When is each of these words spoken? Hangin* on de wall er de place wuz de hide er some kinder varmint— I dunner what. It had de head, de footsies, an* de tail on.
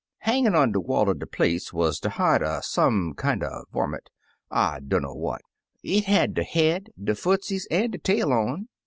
Hangin* 0.21 0.55
on 0.55 0.71
de 0.71 0.79
wall 0.79 1.11
er 1.11 1.13
de 1.13 1.27
place 1.27 1.71
wuz 1.71 1.97
de 2.01 2.09
hide 2.09 2.41
er 2.41 2.59
some 2.63 3.13
kinder 3.13 3.61
varmint— 3.71 4.09
I 4.71 4.79
dunner 4.79 5.13
what. 5.13 5.43
It 5.83 6.05
had 6.05 6.33
de 6.33 6.43
head, 6.43 6.89
de 7.03 7.13
footsies, 7.13 7.67
an* 7.69 7.91
de 7.91 7.99
tail 7.99 8.33
on. 8.33 8.67